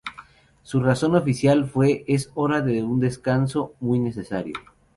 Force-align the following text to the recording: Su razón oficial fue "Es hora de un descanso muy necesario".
Su 0.63 0.79
razón 0.79 1.15
oficial 1.15 1.65
fue 1.69 2.05
"Es 2.07 2.31
hora 2.33 2.61
de 2.61 2.81
un 2.81 2.99
descanso 2.99 3.75
muy 3.79 3.99
necesario". 3.99 4.55